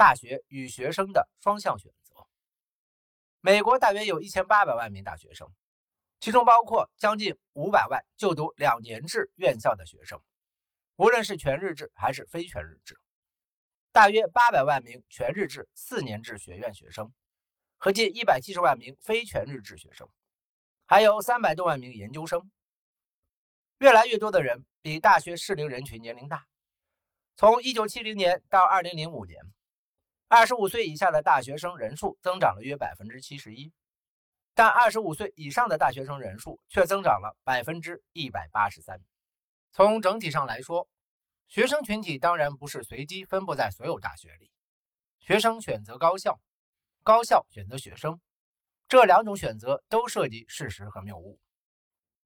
[0.00, 2.26] 大学与学生的双向选择。
[3.42, 5.46] 美国大约有一千八百万名大学生，
[6.20, 10.18] 其中包括将近五百万就读两年制院校的学生，
[10.96, 12.98] 无论是全日制还是非全日制。
[13.92, 17.12] 大约八百万名全日制四年制学院学生，
[17.76, 20.08] 和近一百七十万名非全日制学生，
[20.86, 22.50] 还有三百多万名研究生。
[23.80, 26.46] 越来越多的人比大学适龄人群年龄大。
[27.36, 29.42] 从一九七零年到二零零五年，
[30.32, 33.72] 二十五岁以下的大学生人数增长了约百分之七十一，
[34.54, 39.00] 但二十五岁以上的大学生人数却增长了百分之一百八十三。
[39.72, 40.88] 从整体上来说，
[41.48, 44.52] 学生群体当然不是随机分布在所有大学里，
[45.18, 46.40] 学生选择高校，
[47.02, 48.20] 高校选择学生，
[48.86, 51.40] 这两种选择都涉及事实和谬误。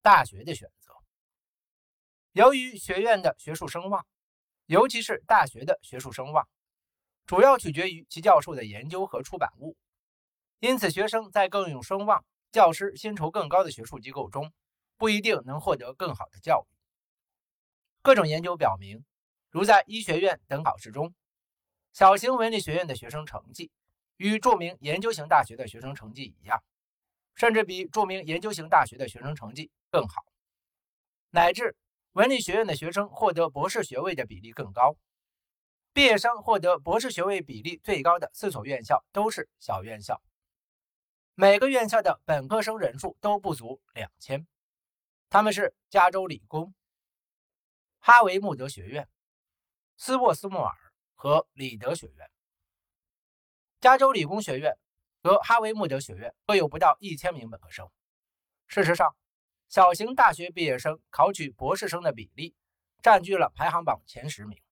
[0.03, 0.93] 大学的选择，
[2.33, 4.07] 由于学院的学术声望。
[4.67, 6.49] 尤其是大学的学术声望，
[7.27, 9.77] 主要取决于其教授的研究和出版物。
[10.61, 14.53] 因此，学生在更有声望、教师薪酬更高的学术机构中，
[14.97, 16.75] 不一定能获得更好的教育。
[18.03, 19.05] 各种研究表明，
[19.51, 21.15] 如在医学院等考试中，
[21.93, 23.71] 小型文理学院的学生成绩
[24.17, 26.63] 与著名研究型大学的学生成绩一样，
[27.35, 30.25] 甚至比著名研究型大学的学生成绩更好，
[31.31, 31.77] 乃至。
[32.13, 34.95] 文理学院的学生获得博士学位的比例更高，
[35.95, 40.21] 毕业生获得博士学位比例最高的四所院校都是小院校，
[41.35, 44.45] 每个院校的本科生人数都不足两千，
[45.31, 46.75] 他们是加州理工、
[48.01, 49.09] 哈维穆德学院、
[49.97, 50.75] 斯沃斯莫尔
[51.15, 52.29] 和里德学院。
[53.81, 54.77] 加州理工学院
[55.23, 57.89] 和哈维穆德学院各有不到一千名本科生。
[58.67, 59.15] 事实上。
[59.69, 62.55] 小型大学毕业生考取博士生的比例
[63.03, 64.63] 占据了排行榜前十名。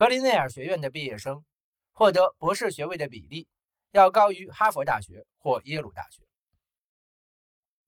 [0.00, 1.44] 格林内尔学院的毕业生
[1.92, 3.46] 获得博士学位的比例
[3.90, 6.22] 要高于哈佛大学或耶鲁大学。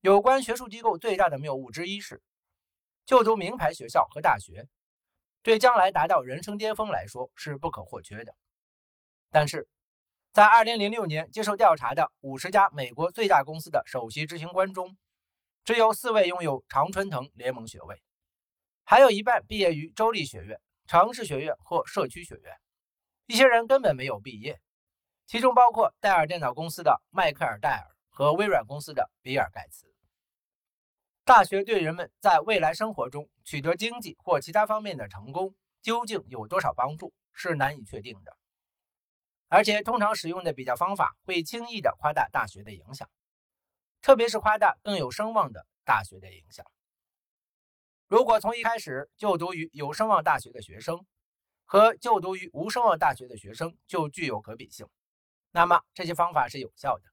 [0.02, 2.20] 有关学术机构最大的谬误之一是，
[3.06, 4.68] 就读名牌学校和大学
[5.42, 8.36] 对将来达到人生巅峰来说是不可或缺的。
[9.30, 9.66] 但是，
[10.34, 14.98] 在2006年接受调查的50家美国最大公司的首席执行官中，
[15.64, 18.02] 只有四位拥有常春藤联盟学位，
[18.84, 22.54] 还有一半毕业于州立学院、城市学院或社区学院。
[23.26, 24.60] 一些人根本没有毕业，
[25.26, 29.86] 其中包括戴尔电脑公司的迈克尔·戴尔和微软公司的比尔·盖茨。
[31.24, 38.36] 大学对人们在未来生活中取得经济或其他方面的成功究竟有多少帮助，是难以确定的。
[39.48, 43.08] 而且，通常使用的比较方法会轻易地夸大大学的影响。
[44.00, 46.66] 特别是夸大更有声望的大学的影响。
[48.12, 51.06] 如果从一开始就读于有声望大学的学生
[51.64, 54.86] 和就读于无声望大学的学生就具有可比性，
[55.50, 57.04] 那么这些方法是有效的，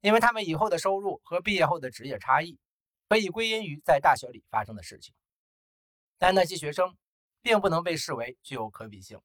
[0.00, 2.58] 因为他们以后的收入和毕业后的职业差异
[3.08, 5.14] 可以归因于在大学里发生的事情。
[6.18, 6.96] 但那些学生
[7.40, 9.20] 并不能被视为具有可比性。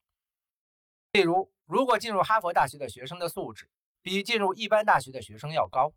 [1.13, 3.67] 例如，如果进入哈佛大学的学生的素质
[4.03, 5.95] 比进入一般大学的学生要高。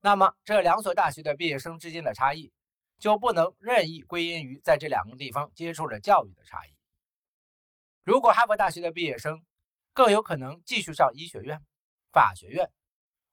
[0.00, 2.52] 那么，这两所大学的毕业生之间的差异
[3.00, 6.76] 就不能任意归因于在这两个地方接受了教育的差异。
[8.04, 9.44] 如果哈佛大学的毕业生
[9.92, 11.60] 更有可能继续上医学院、
[12.12, 12.70] 法学院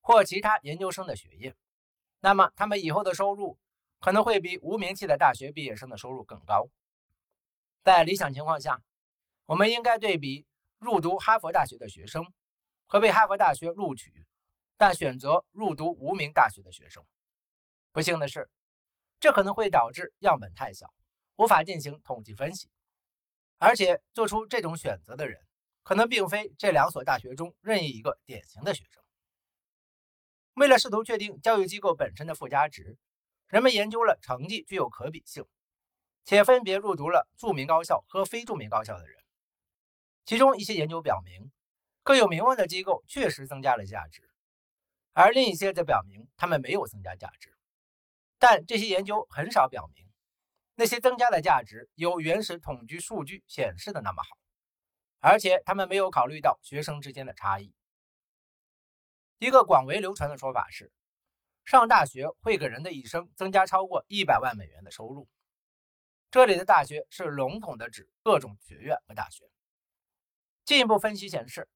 [0.02, 1.56] 或其他研究生的学业，
[2.22, 3.60] 那么他们以后的收入
[4.00, 6.68] 可能会比无名气的大学毕业生的收入更高。
[7.84, 8.82] 在理想情况下，
[9.46, 10.48] 我们应该对比
[10.80, 12.26] 入读哈佛大学的学生
[12.88, 14.26] 和被哈佛大学录取。
[14.80, 17.04] 但选择入读无名大学的学生，
[17.92, 18.48] 不幸的是，
[19.20, 20.94] 这可能会导致样本太小，
[21.36, 22.70] 无法进行统计分析。
[23.58, 25.42] 而且，做出这种选择的人，
[25.84, 29.02] 可能并非这两所大学中任意一个典型的学生。
[30.54, 32.98] 为了试图确定教育机构本身的附加值，
[33.48, 35.46] 人们研究了成绩具有可比性，
[36.24, 39.18] 且分别入读了著名高校和非著名高校的人。
[40.26, 41.52] 其中一些研究表明，
[42.04, 44.30] 更有名望的机构确实增加了价值。
[45.14, 47.57] 而另一些则表明他们没有增加价值，
[48.40, 50.06] 但这些研究很少表明
[50.76, 54.38] 那些增加的价值有原始统计数据显示的那么好，
[55.20, 57.74] 而且他们没有考虑到学生之间的差异。
[59.40, 60.92] 一个广为流传的说法是，
[61.66, 65.28] 上大学会给人的一生增加超过一百万美元的收入。
[66.30, 69.50] 这里的大学是笼统的指各种学院和大学。
[70.66, 71.68] 进一步分析显示。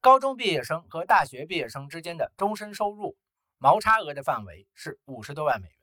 [0.00, 3.16] 高中毕业生和大学毕业生之间的终身收入
[3.56, 5.76] 毛差额的范围是五十多万美元，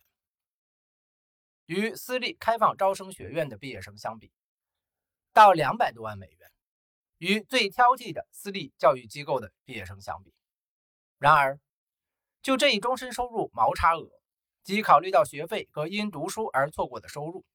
[1.69, 4.31] 与私立开放招生学院的毕业生相比，
[5.33, 6.51] 到两百多万美元，
[7.19, 10.33] 与最挑剔的私立教育机构的毕业生相比。
[11.19, 11.59] 然而，
[12.41, 14.09] 就这一终身收入毛差额，
[14.63, 17.45] 即考虑到学费和因读书而错过的收入，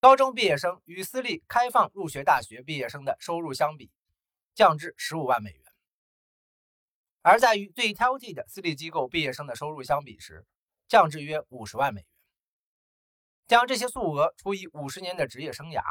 [0.00, 3.90] 高中毕业生与私立开放入学大学毕业生的收入相比，
[4.54, 5.62] 降至十五万美元；
[7.22, 10.44] 而在与最挑剔的私立机构毕业生的收入相比时，
[10.88, 12.09] 降至约五十万美元。
[13.50, 15.82] 将这些数额除以五十年的职业生涯，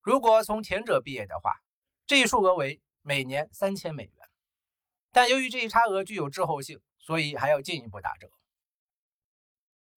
[0.00, 1.56] 如果从前者毕业的话，
[2.06, 4.28] 这一数额为每年三千美元。
[5.10, 8.30] 但由于这一差额具有滞后性，所以还要进一步打折。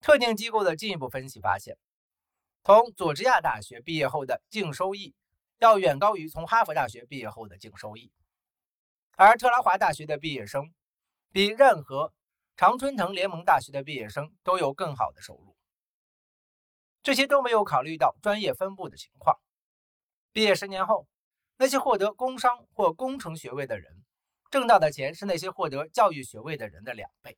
[0.00, 1.76] 特定机构的进一步分析发现，
[2.62, 5.14] 从佐治亚大学毕业后的净收益
[5.58, 8.10] 要远高于从哈佛大学毕业后的净收益，
[9.18, 10.72] 而特拉华大学的毕业生
[11.30, 12.14] 比任何
[12.56, 15.54] 常春藤联盟大学的毕业生都有更好的收入。
[17.04, 19.38] 这些都没有考虑到专业分布的情况。
[20.32, 21.06] 毕业十年后，
[21.58, 24.02] 那些获得工商或工程学位的人。
[24.50, 27.36] 挣到的钱是那些获得教育学位的人的两倍。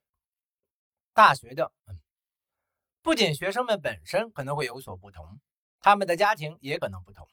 [1.13, 1.73] 大学的，
[3.01, 5.41] 不仅学生们本身可能会有所不同，
[5.79, 7.27] 他们的家庭也可能不同。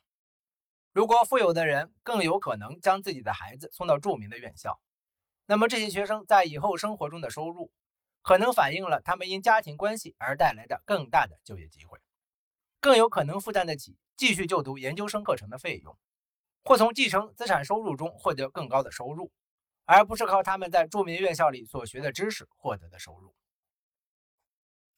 [0.93, 4.81] 如果富有的人更有可能将自己的孩子送到著名的院校，
[5.47, 7.71] 那么这些学生在以后生活中的收入，
[8.23, 12.01] 可能反映了他们因家庭关系而带来的更大的就业机会，
[12.85, 15.97] 更有可能负担得起继续就读研究生课程的费用，
[16.63, 19.33] 或从继承资产收入中获得更高的收入。
[19.87, 23.35] 而不是靠他们在著名院校里所学的知识获得的收入。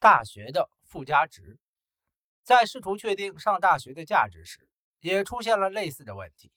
[0.00, 1.60] 大学的附加值，
[2.42, 4.68] 在试图确定上大学的价值时，
[4.98, 6.50] 也出现了类似的问题。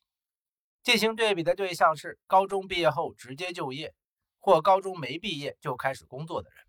[0.81, 3.93] 进行对比的对象是高中毕业后直接就业，
[4.39, 6.65] 或高中没毕业就开始工作的人。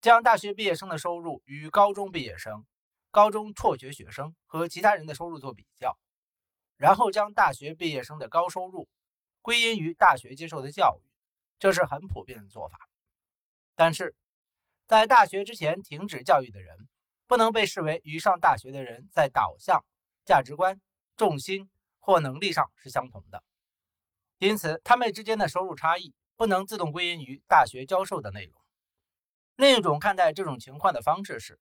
[0.00, 2.64] 将大学毕业生的收入与高中毕业生、
[3.10, 5.98] 高中辍学学生和其他人的收入做比较，
[6.76, 8.88] 然后将大学毕业生的高收入。
[9.42, 11.08] 归因于大学接受的教育，
[11.58, 12.90] 这是很普遍的做法。
[13.74, 14.14] 但是，
[14.86, 16.86] 在大学之前停止教育的人，
[17.26, 19.82] 不能被视为与上大学的人在导向、
[20.26, 20.78] 价值观、
[21.16, 21.70] 重心
[22.00, 23.42] 或能力上是相同的。
[24.36, 28.60] 因此，他们之间的收入差异不能自动归因于大学教授的内容。
[29.56, 31.58] 另一种看待这种情况的方式是，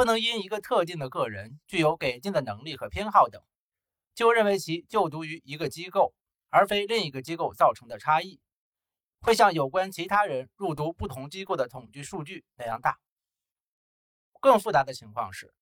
[0.00, 3.42] 不能因一个特定的个人具有给定的能力和偏好等，
[4.14, 6.14] 就认为其就读于一个机构。
[6.48, 8.40] 而非另一个机构造成的差异，
[9.20, 12.98] 会像有关其他人入读不同机构的统计数据那样大。
[14.40, 15.52] 更复杂的情况是，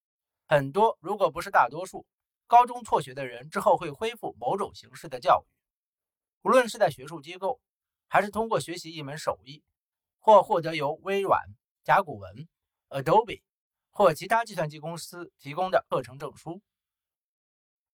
[0.47, 2.07] 很多如果不是大多数
[2.47, 5.51] 高中辍学的人之后会恢复某种形式的教育，
[6.43, 7.61] 无论是在学术机构，
[8.07, 9.65] 还是通过学习一门手艺，
[10.21, 11.43] 或获得由微软、
[11.83, 12.49] 甲骨文、
[12.91, 13.43] Adobe
[13.99, 16.63] 或其他计算机公司提供的课程证书。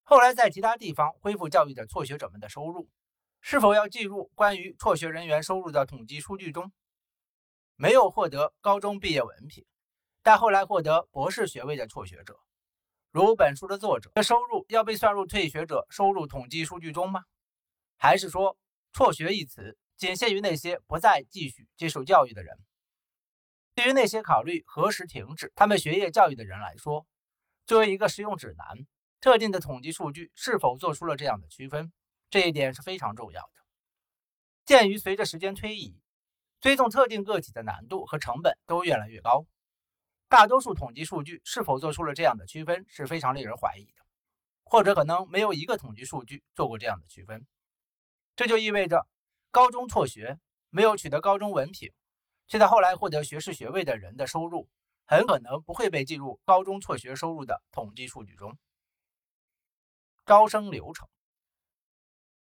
[0.03, 2.91] 后来在其他地方恢复教育的辍学者们的收入，
[3.41, 6.71] 是否要计入关于辍学人员收入的统计数据中？
[7.75, 9.65] 没有获得高中毕业文凭，
[10.21, 12.39] 但后来获得博士学位的辍学者，
[13.09, 17.23] 如本书的作者的收入要被算入退学者收入统计数据中吗？
[17.97, 18.55] 还是说
[18.93, 22.59] “辍学”一词仅限于那些不再继续接受教育的人？
[23.75, 27.05] 对于那些考虑何时停止他们学业教育的人来说，
[27.65, 28.87] 作为一个实用指南。
[29.21, 31.91] 特定的统计数据是否做出了这样的区分，
[32.29, 33.49] 这一点是非常重要的。
[34.65, 35.99] 鉴于随着时间推移，
[36.61, 39.47] 追踪特定个体的难度和成本都越来越高，
[40.29, 44.05] 大多数统计数据是否做出了这样的区分是非常令人怀疑的，
[44.63, 47.47] 或者可能没有一个统计数据做过这样的区分。
[48.35, 49.07] 这就意味着，
[49.49, 50.37] 高中辍学
[50.69, 51.91] 没有取得高中文凭，
[52.47, 54.69] 却在后来获得学士学位的人的收入，
[55.05, 58.57] 很可能不会被计入高中辍学收入的统计数据中。
[60.25, 61.07] 招生流程，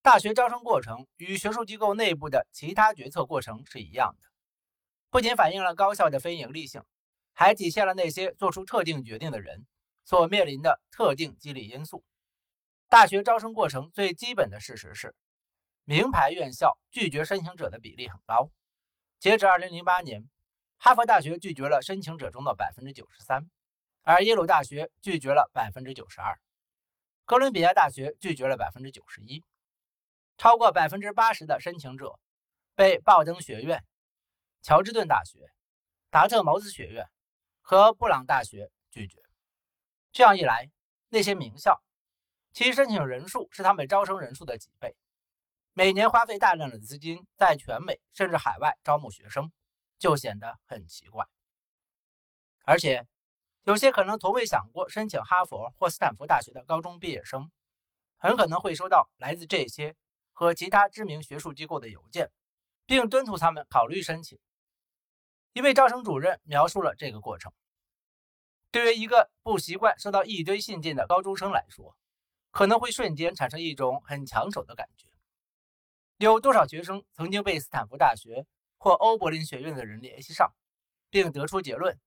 [0.03, 4.29] 大学招生过程与学术机构内部的其他决策过程是一样的，
[5.09, 6.83] 不仅反映了高校的非盈利性，
[7.33, 9.67] 还体现了那些做出特定决定的人
[10.05, 12.05] 所面临的特定激励因素。
[12.89, 15.15] 大学招生过程最基本的事实是，
[15.85, 18.51] 名牌院校拒绝申请者的比例很高。
[19.23, 20.29] 截至2008年，
[20.79, 23.49] 哈佛大学拒绝了申请者中的百分之九十三，
[24.03, 26.41] 而耶鲁大学拒绝了百分之九十二。
[27.25, 29.45] 哥伦比亚大学拒绝了百分之九十一，
[30.39, 32.19] 超过百分之八十的申请者
[32.75, 33.85] 被鲍登学院、
[34.61, 35.39] 乔治敦大学、
[36.11, 37.09] 达特茅斯学院
[37.61, 39.23] 和布朗大学拒绝。
[40.11, 40.69] 这样一来，
[41.11, 41.81] 那些名校
[42.53, 44.97] 其申请人数是他们招生人数的几倍，
[45.73, 49.51] 每年花费大量的资金在全美甚至海外招募学生，
[49.99, 51.27] 就显得很奇怪，
[52.65, 53.07] 而且。
[53.65, 57.49] 有些可能从未想过申请哈佛或斯坦福大学的高中毕业生，
[58.19, 59.95] 很可能会收到来自这些
[60.33, 62.33] 和其他知名学术机构的邮件，
[62.87, 64.37] 并敦促他们考虑申请。
[65.53, 67.53] 一位招生主任描述了这个过程：
[68.73, 71.97] 对于一个不习惯收到一堆信件的高中生来说，
[72.51, 75.07] 可能会瞬间产生一种很抢手的感觉。
[76.25, 78.47] 有多少学生曾经被斯坦福大学
[78.79, 80.55] 或欧柏林学院的人联系上，
[81.11, 81.99] 并得出结论：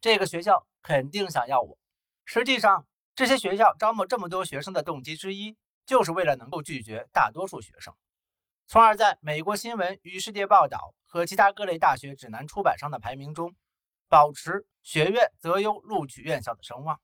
[0.00, 1.78] 这个学校肯定想要我？
[2.24, 7.94] 实际上，这些学校招募这么多学生的动机之一，就是为了能够拒绝大多数学生，
[8.66, 13.54] 从而在美国新闻与世界报道和其他各类大学指南出版商的排名中，
[14.08, 17.00] 保持学院择优录取院校的声望。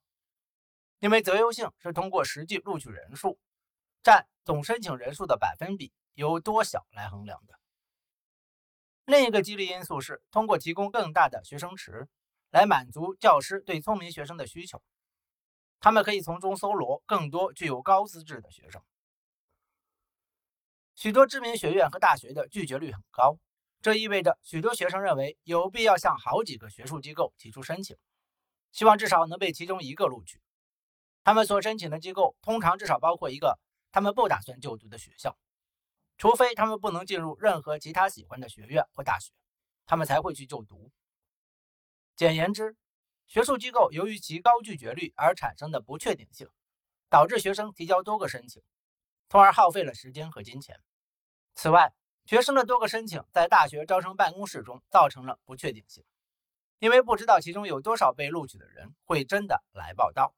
[0.99, 3.39] 因为择优性是通过实际录取人数
[4.03, 7.55] 占总申请人数的百分比有多小来衡量的。
[9.05, 12.09] 另一个激励因素是通过提供更大的学生池，
[12.51, 14.83] 来满足教师对聪明学生的需求。
[15.79, 18.83] 他们可以从中搜罗更多具有高资质的学生。
[20.95, 23.39] 许多知名学院和大学的拒绝率很高，
[23.83, 27.95] 这意味着许多学生认为有必要向好几个学术机构提出申请，
[28.73, 30.41] 希望至少能被其中一个录取。
[31.23, 33.59] 他们所申请的机构通常至少包括一个
[33.93, 35.37] 他们不打算就读的学校，
[36.19, 39.33] 除非他们不能进入任何其他喜欢的学院或大学，
[39.85, 40.91] 他们才会去就读。
[42.15, 42.77] 简言之。
[43.29, 46.49] 学术机构由于其高拒绝率而产生的不确定性，
[47.11, 48.63] 导致学生提交多个申请，
[49.29, 50.81] 从而耗费了时间和金钱。
[51.57, 51.93] 此外，
[52.25, 56.05] 学生的多个申请在大学招生办公室中造成了不确定性，
[56.79, 60.33] 因为不知道其中有多少被录取的人会真的来报道。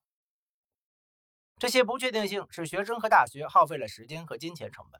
[1.58, 4.98] 这些不确定性使学生和大学耗费了时间和金钱成本。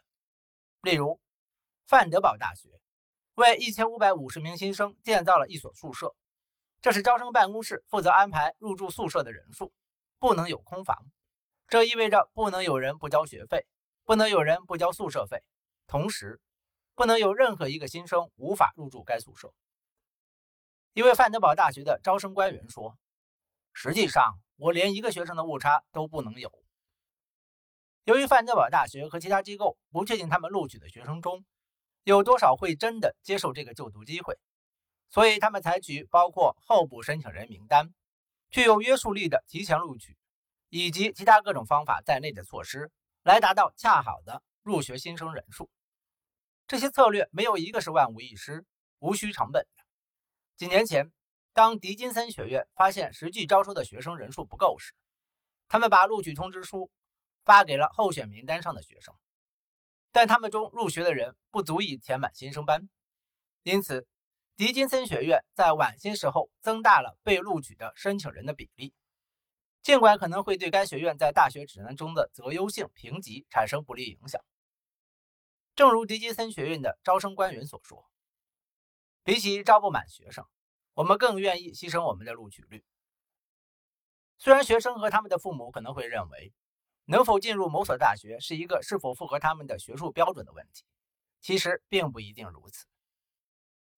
[0.83, 1.21] 例如，
[1.87, 2.81] 范德堡大学
[3.35, 6.15] 为一千五百五十名新生建造了一所宿舍。
[6.81, 9.73] 这是招生办公室负责安排入住宿舍的人数，
[10.21, 10.97] 不能有空房。
[11.67, 13.67] 这意味着不能有人不交学费，
[14.05, 15.43] 不能有人不交宿舍费，
[15.89, 16.41] 同时
[16.95, 19.53] 不能有任何一个新生无法入住该宿舍。
[20.93, 22.97] 一位范德堡大学的招生官员说
[23.75, 26.53] ：“实际上，我连一个学生的误差都不能有。”
[28.09, 31.45] 由于范德堡大学和其他机构不确定他们录取的学生中
[32.05, 34.39] 有多少会真的接受这个就读机会。
[35.11, 37.93] 所以，他们采取包括候补申请人名单、
[38.49, 40.17] 具有约束力的提前录取
[40.71, 42.91] 以及其他各种方法在内的措施，
[43.25, 45.69] 来达到恰好的入学新生人数。
[46.67, 48.65] 这些策略没有一个是万无一失、
[49.01, 49.85] 无需成本的。
[50.57, 51.13] 几年前，
[51.53, 54.95] 当迪金森学院发现实际招收的学生人数不够时，
[55.69, 56.91] 他们把录取通知书
[57.49, 59.15] 发给了候选名单上的学生，
[60.13, 62.91] 但他们中入学的人不足以填满新生班，
[63.63, 64.07] 因此。
[64.55, 68.93] 迪金森学院在晚些时候增大了被录取的申请人的比例，
[69.83, 74.45] 尽管可能会对该学院在大学指南中的择优性评级产生不利影响。
[75.77, 78.11] 正如迪金森学院的招生官员所说
[79.23, 80.45] ：“比起招不满学生，
[80.95, 82.85] 我们更愿意牺牲我们的录取率。”
[84.39, 86.53] 虽然学生和他们的父母可能会认为，
[87.11, 90.85] 能否进入某所大学是一个是否符合他们的学术标准的问题，
[91.41, 92.85] 其实并不一定如此。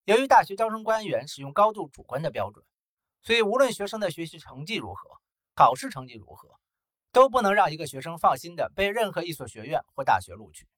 [0.04, 2.64] 由于大学招生官员使用高度主观的标准，
[3.20, 5.20] 所以无论学生的学习成绩如何，
[5.56, 6.60] 考试成绩如何，
[7.10, 10.68] 都不能让一个学生放心的被任何一所学院或大学录取。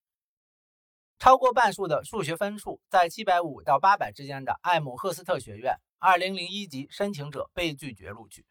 [1.18, 8.46] 超过半数的数学分数在七百五到八百之间的艾姆赫斯特学院二零零一级申请者被拒绝录取，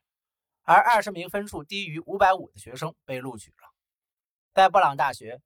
[0.61, 3.70] 而二十名分数低于五百五的学生被录取了。
[4.53, 5.41] 在布朗大学，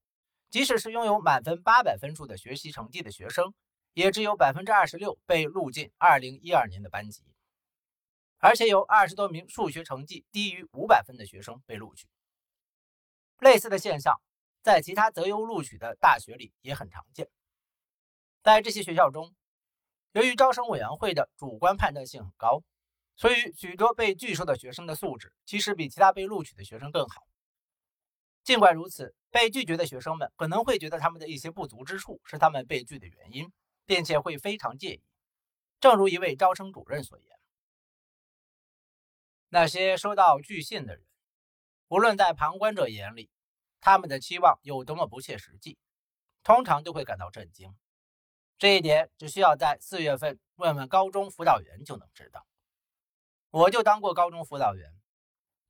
[0.49, 3.53] 即使是拥有满分八百分数的学习成绩的学生。
[3.93, 7.23] 也只有百分之二十六被录进二零一二年的班级，
[8.39, 12.05] 而且有二十多名数学成绩低于五百分的学生被录取。
[13.39, 14.19] 类似的现象
[14.61, 17.29] 在其他择优录取的大学里也很常见。
[18.43, 19.33] 在这些学校中，
[20.11, 22.63] 由于招生委员会的主观判断性很高，
[23.15, 27.25] 所以许多被拒收的学生的素质其实比其他被录取的学生更好。
[28.45, 33.51] 尽管如此，被拒绝的学生们可能会觉得他们的一些不足之处是他们被拒的原因。
[33.87, 35.03] 并且会非常介意，
[35.79, 37.39] 正如一位招生主任所言
[39.49, 41.05] ：“那些收到拒信的人，
[41.89, 43.29] 无论在旁观者眼里，
[43.79, 45.77] 他们的期望有多么不切实际，
[46.41, 47.77] 通常都会感到震惊。
[48.57, 52.47] 这一点只需要在四月份问问高中辅导员就能知道。
[53.51, 54.99] 我就当过高中辅导员，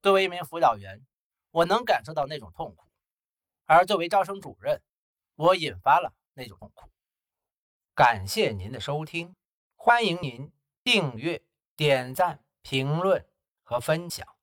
[0.00, 1.06] 作为一名辅导员，
[1.56, 2.84] 我能感受到那种痛苦；
[3.64, 4.82] 而作为招生主任，
[5.36, 6.90] 我引发了那种痛苦。”
[7.96, 9.34] 感谢您的收听，
[9.74, 10.52] 欢迎您
[10.84, 11.42] 订阅、
[11.74, 13.26] 点赞、评论
[13.62, 14.35] 和分享。